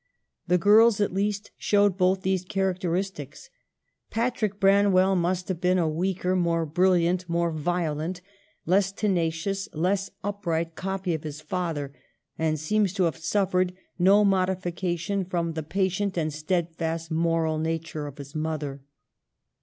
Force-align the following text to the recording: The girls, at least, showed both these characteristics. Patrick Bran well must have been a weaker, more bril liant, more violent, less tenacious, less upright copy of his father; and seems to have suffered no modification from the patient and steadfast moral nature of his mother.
The 0.47 0.57
girls, 0.57 0.99
at 0.99 1.13
least, 1.13 1.51
showed 1.57 1.95
both 1.95 2.23
these 2.23 2.43
characteristics. 2.43 3.51
Patrick 4.09 4.59
Bran 4.59 4.91
well 4.91 5.15
must 5.15 5.47
have 5.47 5.61
been 5.61 5.77
a 5.77 5.87
weaker, 5.87 6.35
more 6.35 6.65
bril 6.65 6.93
liant, 6.99 7.29
more 7.29 7.51
violent, 7.51 8.19
less 8.65 8.91
tenacious, 8.91 9.69
less 9.73 10.09
upright 10.23 10.73
copy 10.73 11.13
of 11.13 11.21
his 11.21 11.39
father; 11.39 11.93
and 12.35 12.59
seems 12.59 12.93
to 12.93 13.03
have 13.03 13.17
suffered 13.17 13.75
no 13.99 14.25
modification 14.25 15.23
from 15.23 15.53
the 15.53 15.61
patient 15.61 16.17
and 16.17 16.33
steadfast 16.33 17.11
moral 17.11 17.59
nature 17.59 18.07
of 18.07 18.17
his 18.17 18.33
mother. 18.33 18.81